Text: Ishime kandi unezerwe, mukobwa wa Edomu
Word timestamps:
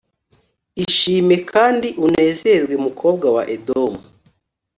Ishime 0.83 1.35
kandi 1.51 1.87
unezerwe, 2.05 2.75
mukobwa 2.85 3.27
wa 3.35 3.43
Edomu 3.55 3.99